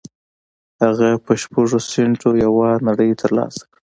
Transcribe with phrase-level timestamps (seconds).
[0.83, 3.79] هغه په شپږو سينټو يوه نړۍ تر لاسه کړه.